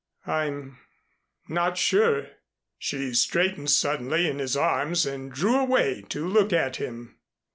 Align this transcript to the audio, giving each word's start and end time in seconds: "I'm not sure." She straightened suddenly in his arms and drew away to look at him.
"I'm 0.25 0.79
not 1.47 1.77
sure." 1.77 2.29
She 2.79 3.13
straightened 3.13 3.69
suddenly 3.69 4.27
in 4.27 4.39
his 4.39 4.57
arms 4.57 5.05
and 5.05 5.31
drew 5.31 5.59
away 5.59 6.01
to 6.09 6.27
look 6.27 6.51
at 6.51 6.77
him. 6.77 7.19